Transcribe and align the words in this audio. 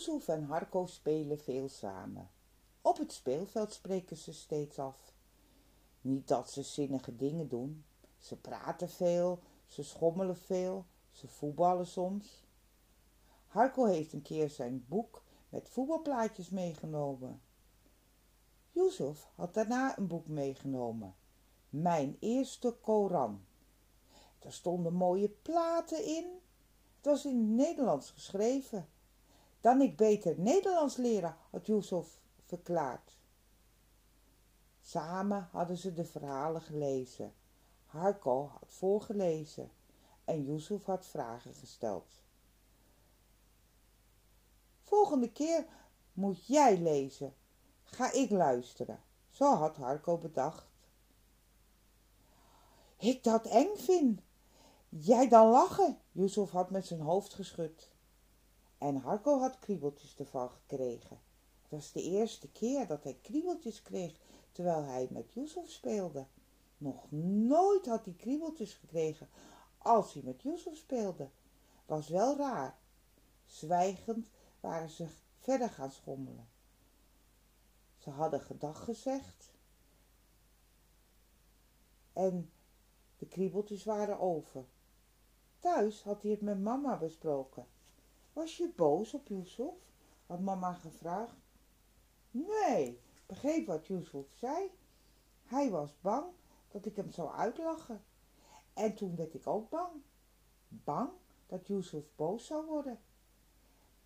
Yusuf 0.00 0.28
en 0.28 0.44
Harko 0.44 0.86
spelen 0.86 1.38
veel 1.38 1.68
samen. 1.68 2.30
Op 2.80 2.98
het 2.98 3.12
speelveld 3.12 3.72
spreken 3.72 4.16
ze 4.16 4.32
steeds 4.32 4.78
af. 4.78 5.12
Niet 6.00 6.28
dat 6.28 6.50
ze 6.50 6.62
zinnige 6.62 7.16
dingen 7.16 7.48
doen. 7.48 7.84
Ze 8.18 8.36
praten 8.36 8.88
veel, 8.88 9.38
ze 9.66 9.82
schommelen 9.82 10.36
veel, 10.36 10.84
ze 11.10 11.28
voetballen 11.28 11.86
soms. 11.86 12.44
Harko 13.46 13.84
heeft 13.84 14.12
een 14.12 14.22
keer 14.22 14.50
zijn 14.50 14.84
boek 14.88 15.22
met 15.48 15.68
voetbalplaatjes 15.68 16.50
meegenomen. 16.50 17.42
Yusuf 18.70 19.28
had 19.34 19.54
daarna 19.54 19.98
een 19.98 20.06
boek 20.06 20.26
meegenomen. 20.26 21.14
Mijn 21.68 22.16
eerste 22.20 22.76
Koran. 22.80 23.44
Er 24.38 24.52
stonden 24.52 24.94
mooie 24.94 25.28
platen 25.28 26.04
in. 26.04 26.26
Het 26.96 27.04
was 27.04 27.24
in 27.24 27.36
het 27.36 27.48
Nederlands 27.48 28.10
geschreven. 28.10 28.88
Dan 29.60 29.80
ik 29.80 29.96
beter 29.96 30.38
Nederlands 30.38 30.96
leren, 30.96 31.36
had 31.50 31.66
Yusuf 31.66 32.18
verklaard. 32.44 33.18
Samen 34.80 35.48
hadden 35.52 35.76
ze 35.76 35.92
de 35.92 36.04
verhalen 36.04 36.62
gelezen. 36.62 37.34
Harko 37.86 38.46
had 38.46 38.72
voorgelezen 38.72 39.70
en 40.24 40.44
Yusuf 40.44 40.84
had 40.84 41.06
vragen 41.06 41.54
gesteld. 41.54 42.22
Volgende 44.82 45.32
keer 45.32 45.66
moet 46.12 46.46
jij 46.46 46.78
lezen. 46.78 47.34
Ga 47.82 48.12
ik 48.12 48.30
luisteren. 48.30 49.02
Zo 49.28 49.54
had 49.54 49.76
Harko 49.76 50.18
bedacht. 50.18 50.68
Ik 52.96 53.24
dat 53.24 53.46
eng 53.46 53.76
vind. 53.76 54.20
Jij 54.88 55.28
dan 55.28 55.48
lachen. 55.48 55.98
Yusuf 56.12 56.50
had 56.50 56.70
met 56.70 56.86
zijn 56.86 57.00
hoofd 57.00 57.34
geschud. 57.34 57.90
En 58.80 58.96
Harko 58.96 59.40
had 59.40 59.58
kriebeltjes 59.58 60.16
ervan 60.16 60.50
gekregen. 60.50 61.20
Het 61.62 61.70
was 61.70 61.92
de 61.92 62.02
eerste 62.02 62.50
keer 62.50 62.86
dat 62.86 63.02
hij 63.04 63.18
kriebeltjes 63.22 63.82
kreeg 63.82 64.20
terwijl 64.52 64.84
hij 64.84 65.08
met 65.10 65.32
Yusuf 65.32 65.70
speelde. 65.70 66.26
Nog 66.78 67.10
nooit 67.10 67.86
had 67.86 68.04
hij 68.04 68.14
kriebeltjes 68.14 68.74
gekregen 68.74 69.28
als 69.78 70.12
hij 70.12 70.22
met 70.22 70.42
Yusuf 70.42 70.76
speelde. 70.76 71.28
Was 71.86 72.08
wel 72.08 72.36
raar. 72.36 72.78
Zwijgend 73.46 74.30
waren 74.60 74.90
ze 74.90 75.08
verder 75.38 75.70
gaan 75.70 75.92
schommelen. 75.92 76.48
Ze 77.98 78.10
hadden 78.10 78.40
gedag 78.40 78.84
gezegd 78.84 79.52
en 82.12 82.50
de 83.18 83.26
kriebeltjes 83.26 83.84
waren 83.84 84.18
over. 84.18 84.64
Thuis 85.58 86.02
had 86.02 86.22
hij 86.22 86.30
het 86.30 86.40
met 86.40 86.60
mama 86.60 86.96
besproken. 86.96 87.66
Was 88.40 88.56
je 88.56 88.72
boos 88.76 89.14
op 89.14 89.28
Yusuf? 89.28 89.74
had 90.26 90.40
mama 90.40 90.72
gevraagd. 90.72 91.36
Nee, 92.30 93.00
begreep 93.26 93.66
wat 93.66 93.86
Yusuf 93.86 94.26
zei. 94.34 94.70
Hij 95.44 95.70
was 95.70 96.00
bang 96.00 96.26
dat 96.68 96.86
ik 96.86 96.96
hem 96.96 97.10
zou 97.10 97.30
uitlachen. 97.30 98.04
En 98.72 98.94
toen 98.94 99.16
werd 99.16 99.34
ik 99.34 99.46
ook 99.46 99.70
bang. 99.70 100.02
Bang 100.68 101.10
dat 101.46 101.66
Yusuf 101.66 102.04
boos 102.16 102.46
zou 102.46 102.66
worden. 102.66 103.00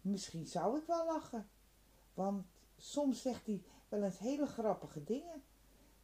Misschien 0.00 0.46
zou 0.46 0.78
ik 0.78 0.86
wel 0.86 1.06
lachen, 1.06 1.48
want 2.14 2.46
soms 2.76 3.22
zegt 3.22 3.46
hij 3.46 3.64
wel 3.88 4.02
eens 4.02 4.18
hele 4.18 4.46
grappige 4.46 5.04
dingen. 5.04 5.42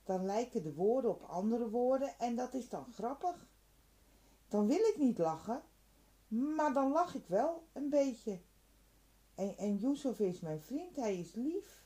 Dan 0.04 0.24
lijken 0.24 0.62
de 0.62 0.74
woorden 0.74 1.10
op 1.10 1.22
andere 1.22 1.70
woorden 1.70 2.18
en 2.18 2.36
dat 2.36 2.54
is 2.54 2.68
dan 2.68 2.92
grappig. 2.92 3.46
Dan 4.48 4.66
wil 4.66 4.78
ik 4.78 4.96
niet 4.98 5.18
lachen, 5.18 5.62
maar 6.30 6.72
dan 6.72 6.92
lach 6.92 7.14
ik 7.14 7.26
wel 7.26 7.66
een 7.72 7.88
beetje. 7.88 8.40
En, 9.34 9.56
en 9.56 9.98
is 10.18 10.40
mijn 10.40 10.60
vriend, 10.60 10.96
hij 10.96 11.18
is 11.18 11.32
lief. 11.32 11.82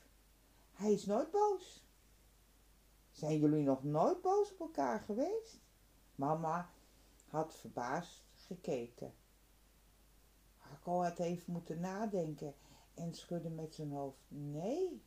Hij 0.72 0.92
is 0.92 1.06
nooit 1.06 1.30
boos. 1.30 1.84
Zijn 3.10 3.38
jullie 3.38 3.64
nog 3.64 3.84
nooit 3.84 4.20
boos 4.20 4.52
op 4.52 4.60
elkaar 4.60 5.00
geweest? 5.00 5.60
Mama 6.14 6.70
had 7.28 7.54
verbaasd 7.54 8.24
gekeken. 8.34 9.14
Harko 10.58 11.02
had 11.02 11.18
even 11.18 11.52
moeten 11.52 11.80
nadenken 11.80 12.54
en 12.94 13.14
schudde 13.14 13.50
met 13.50 13.74
zijn 13.74 13.92
hoofd. 13.92 14.24
Nee. 14.28 15.02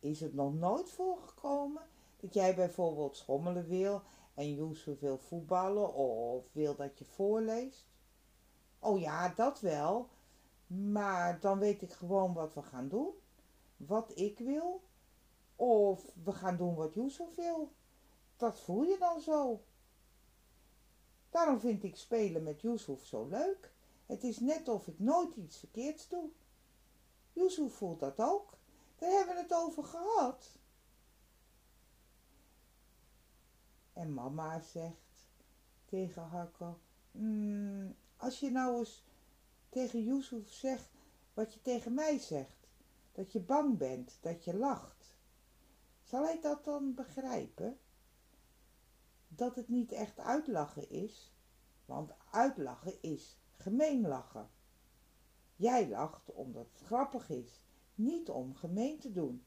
Is 0.00 0.20
het 0.20 0.34
nog 0.34 0.54
nooit 0.54 0.90
voorgekomen 0.90 1.82
dat 2.16 2.34
jij 2.34 2.54
bijvoorbeeld 2.54 3.16
schommelen 3.16 3.66
wil 3.66 4.02
en 4.34 4.54
Yusuf 4.54 5.00
wil 5.00 5.18
voetballen 5.18 5.94
of 5.94 6.52
wil 6.52 6.76
dat 6.76 6.98
je 6.98 7.04
voorleest? 7.04 7.86
Oh 8.78 9.00
ja, 9.00 9.28
dat 9.28 9.60
wel. 9.60 10.08
Maar 10.66 11.40
dan 11.40 11.58
weet 11.58 11.82
ik 11.82 11.92
gewoon 11.92 12.32
wat 12.32 12.54
we 12.54 12.62
gaan 12.62 12.88
doen. 12.88 13.10
Wat 13.76 14.12
ik 14.18 14.38
wil. 14.38 14.82
Of 15.56 16.12
we 16.24 16.32
gaan 16.32 16.56
doen 16.56 16.74
wat 16.74 16.94
Yusuf 16.94 17.34
wil. 17.34 17.72
Dat 18.36 18.60
voel 18.60 18.82
je 18.82 18.96
dan 18.98 19.20
zo. 19.20 19.62
Daarom 21.30 21.60
vind 21.60 21.82
ik 21.82 21.96
spelen 21.96 22.42
met 22.42 22.60
Yusuf 22.60 23.06
zo 23.06 23.26
leuk. 23.28 23.72
Het 24.06 24.24
is 24.24 24.40
net 24.40 24.68
of 24.68 24.86
ik 24.86 24.98
nooit 24.98 25.36
iets 25.36 25.58
verkeerds 25.58 26.08
doe. 26.08 26.30
Yusuf 27.32 27.74
voelt 27.74 28.00
dat 28.00 28.18
ook. 28.18 28.58
Daar 28.98 29.10
hebben 29.10 29.34
we 29.34 29.40
het 29.40 29.54
over 29.54 29.84
gehad. 29.84 30.56
En 33.92 34.14
mama 34.14 34.60
zegt 34.60 35.28
tegen 35.84 36.22
Harko, 36.22 36.78
mm, 37.10 37.96
als 38.16 38.40
je 38.40 38.50
nou 38.50 38.78
eens 38.78 39.04
tegen 39.68 40.02
Yusuf 40.02 40.52
zegt 40.52 40.90
wat 41.34 41.54
je 41.54 41.62
tegen 41.62 41.94
mij 41.94 42.18
zegt, 42.18 42.68
dat 43.12 43.32
je 43.32 43.40
bang 43.40 43.78
bent, 43.78 44.18
dat 44.20 44.44
je 44.44 44.56
lacht, 44.56 45.16
zal 46.02 46.24
hij 46.24 46.40
dat 46.40 46.64
dan 46.64 46.94
begrijpen? 46.94 47.78
Dat 49.28 49.54
het 49.54 49.68
niet 49.68 49.92
echt 49.92 50.18
uitlachen 50.18 50.90
is, 50.90 51.34
want 51.84 52.12
uitlachen 52.30 53.02
is 53.02 53.38
gemeen 53.52 54.06
lachen. 54.06 54.50
Jij 55.56 55.88
lacht 55.88 56.32
omdat 56.32 56.66
het 56.72 56.86
grappig 56.86 57.28
is, 57.28 57.64
niet 57.94 58.28
om 58.28 58.54
gemeen 58.54 58.98
te 58.98 59.12
doen. 59.12 59.44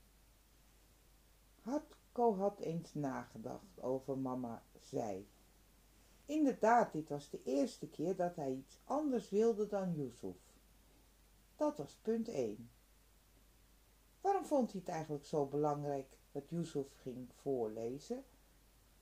Hartko 1.62 2.36
had 2.36 2.60
eens 2.60 2.94
nagedacht 2.94 3.82
over 3.82 4.18
mama 4.18 4.64
zei. 4.82 5.28
Inderdaad, 6.30 6.92
dit 6.92 7.10
was 7.10 7.30
de 7.30 7.44
eerste 7.44 7.88
keer 7.88 8.16
dat 8.16 8.36
hij 8.36 8.52
iets 8.52 8.80
anders 8.84 9.30
wilde 9.30 9.68
dan 9.68 9.94
Yusuf. 9.94 10.38
Dat 11.56 11.78
was 11.78 11.98
punt 12.02 12.28
1. 12.28 12.70
Waarom 14.22 14.46
vond 14.46 14.72
hij 14.72 14.80
het 14.80 14.90
eigenlijk 14.90 15.26
zo 15.26 15.46
belangrijk 15.46 16.18
dat 16.32 16.50
Yusuf 16.50 16.88
ging 17.02 17.30
voorlezen? 17.34 18.24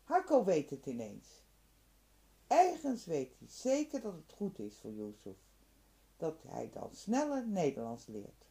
Harko 0.04 0.44
weet 0.44 0.70
het 0.70 0.86
ineens. 0.86 1.44
Ergens 2.48 3.06
weet 3.06 3.36
hij 3.40 3.48
zeker 3.48 4.02
dat 4.02 4.14
het 4.14 4.32
goed 4.32 4.60
is 4.60 4.78
voor 4.78 4.92
Yusuf, 4.92 5.38
dat 6.18 6.44
hij 6.48 6.70
dan 6.70 6.96
sneller 6.96 7.48
Nederlands 7.48 8.06
leert. 8.06 8.46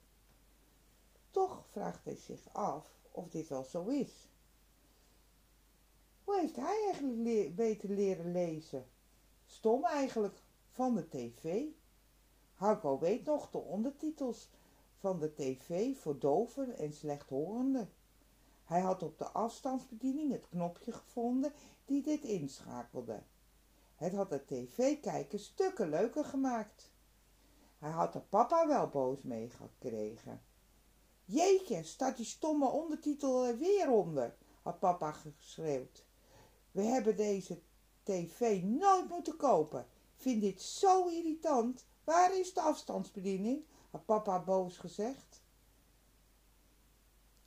Toch 1.30 1.66
vraagt 1.70 2.04
hij 2.04 2.16
zich 2.16 2.48
af 2.52 2.98
of 3.10 3.28
dit 3.28 3.48
wel 3.48 3.64
zo 3.64 3.86
is. 3.86 4.28
Hoe 6.26 6.40
heeft 6.40 6.56
hij 6.56 6.84
eigenlijk 6.84 7.54
beter 7.54 7.88
leren 7.88 8.32
lezen? 8.32 8.86
Stom 9.44 9.84
eigenlijk, 9.84 10.42
van 10.70 10.94
de 10.94 11.08
tv. 11.08 11.64
Harko 12.54 12.98
weet 12.98 13.24
nog 13.24 13.50
de 13.50 13.58
ondertitels 13.58 14.48
van 14.98 15.18
de 15.18 15.34
tv 15.34 15.96
voor 15.96 16.18
doven 16.18 16.76
en 16.78 16.92
slechthorenden. 16.92 17.92
Hij 18.64 18.80
had 18.80 19.02
op 19.02 19.18
de 19.18 19.24
afstandsbediening 19.24 20.32
het 20.32 20.48
knopje 20.48 20.92
gevonden 20.92 21.52
die 21.84 22.02
dit 22.02 22.24
inschakelde. 22.24 23.22
Het 23.94 24.14
had 24.14 24.30
de 24.30 24.44
tv-kijker 24.44 25.38
stukken 25.38 25.88
leuker 25.88 26.24
gemaakt. 26.24 26.92
Hij 27.78 27.90
had 27.90 28.14
er 28.14 28.24
papa 28.28 28.66
wel 28.66 28.88
boos 28.88 29.22
mee 29.22 29.50
gekregen. 29.50 30.42
Jeetje, 31.24 31.82
staat 31.82 32.16
die 32.16 32.26
stomme 32.26 32.68
ondertitel 32.68 33.46
er 33.46 33.58
weer 33.58 33.90
onder, 33.90 34.36
had 34.62 34.78
papa 34.78 35.12
geschreeuwd. 35.12 36.05
We 36.76 36.82
hebben 36.82 37.16
deze 37.16 37.60
tv 38.02 38.62
nooit 38.62 39.08
moeten 39.08 39.36
kopen. 39.36 39.86
Vind 40.16 40.40
dit 40.40 40.62
zo 40.62 41.08
irritant. 41.08 41.86
Waar 42.04 42.38
is 42.38 42.54
de 42.54 42.60
afstandsbediening? 42.60 43.64
had 43.90 44.04
papa 44.04 44.44
boos 44.44 44.78
gezegd. 44.78 45.42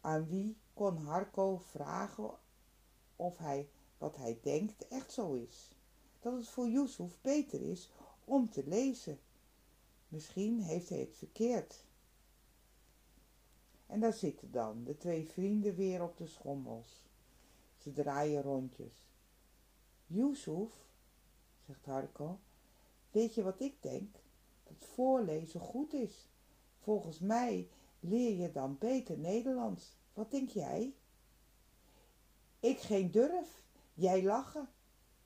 Aan 0.02 0.28
wie 0.28 0.58
kon 0.74 0.98
Harko 0.98 1.58
vragen 1.58 2.38
of 3.16 3.38
hij 3.38 3.70
wat 3.98 4.16
hij 4.16 4.40
denkt 4.42 4.88
echt 4.88 5.12
zo 5.12 5.34
is? 5.34 5.76
Dat 6.20 6.34
het 6.34 6.48
voor 6.48 6.68
Yusuf 6.68 7.18
beter 7.22 7.62
is 7.62 7.90
om 8.26 8.50
te 8.50 8.64
lezen. 8.68 9.20
Misschien 10.08 10.62
heeft 10.62 10.90
hij 10.90 11.00
het 11.00 11.16
verkeerd. 11.18 11.84
En 13.86 14.00
daar 14.00 14.14
zitten 14.14 14.52
dan 14.52 14.84
de 14.84 14.98
twee 14.98 15.30
vrienden 15.30 15.76
weer 15.76 16.04
op 16.04 16.18
de 16.18 16.28
schommels. 16.28 17.04
Ze 17.78 17.92
draaien 17.92 18.42
rondjes. 18.42 19.09
Yusuf, 20.10 20.72
zegt 21.66 21.86
Harko, 21.86 22.40
weet 23.12 23.34
je 23.36 23.44
wat 23.44 23.60
ik 23.60 23.82
denk? 23.82 24.16
Dat 24.64 24.86
voorlezen 24.86 25.60
goed 25.60 25.94
is 25.94 26.30
Volgens 26.80 27.20
mij 27.20 27.70
leer 28.00 28.36
je 28.36 28.52
dan 28.52 28.78
beter 28.78 29.18
Nederlands. 29.18 29.98
Wat 30.14 30.32
denk 30.32 30.50
jij? 30.50 30.94
Ik 32.60 32.80
geen 32.80 33.12
durf. 33.12 33.64
Jij 33.94 34.24
lachen. 34.24 34.70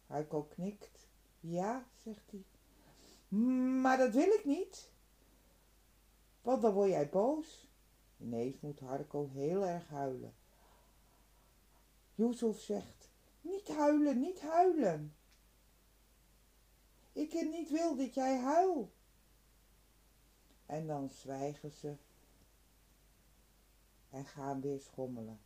Harco 0.08 0.44
knikt. 0.44 1.08
Ja, 1.40 1.86
zegt 1.98 2.32
hij. 2.32 2.44
Maar 3.82 3.98
dat 3.98 4.14
wil 4.14 4.32
ik 4.32 4.46
niet. 4.46 4.92
Want 6.42 6.62
dan 6.62 6.74
word 6.74 6.90
jij 6.90 7.10
boos. 7.10 7.68
Ineens 8.18 8.60
moet 8.60 8.80
Harco 8.80 9.30
heel 9.34 9.66
erg 9.66 9.88
huilen. 9.88 10.36
Yusuf 12.16 12.60
zegt, 12.60 13.10
niet 13.44 13.68
huilen, 13.68 14.20
niet 14.20 14.42
huilen. 14.42 15.16
Ik 17.14 17.34
niet 17.34 17.70
wil 17.70 17.96
dat 17.96 18.14
jij 18.14 18.40
huilt. 18.40 18.94
En 20.66 20.88
dan 20.88 21.10
zwijgen 21.10 21.72
ze 21.72 21.96
en 24.10 24.26
gaan 24.26 24.62
weer 24.62 24.80
schommelen. 24.80 25.40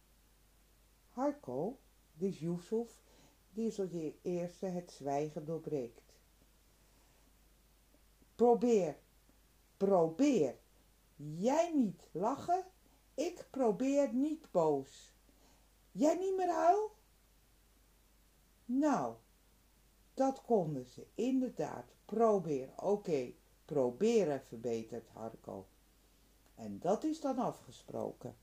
Harko, 1.09 1.79
is 2.17 2.39
Yusuf, 2.39 3.01
die 3.49 3.79
als 3.79 3.91
eerste 4.21 4.65
het 4.65 4.91
zwijgen 4.91 5.45
doorbreekt. 5.45 6.13
Probeer, 8.35 8.97
probeer. 9.77 10.55
Jij 11.15 11.71
niet 11.73 12.09
lachen, 12.11 12.65
ik 13.13 13.47
probeer 13.49 14.13
niet 14.13 14.51
boos. 14.51 15.13
Jij 15.91 16.15
niet 16.15 16.35
meer 16.35 16.51
huil? 16.51 16.96
Nou, 18.69 19.15
dat 20.13 20.41
konden 20.41 20.85
ze 20.85 21.07
inderdaad 21.13 21.93
proberen. 22.05 22.81
Oké, 22.81 23.31
proberen 23.65 24.41
verbetert 24.41 25.07
Harko. 25.07 25.67
En 26.55 26.79
dat 26.79 27.03
is 27.03 27.21
dan 27.21 27.37
afgesproken. 27.37 28.35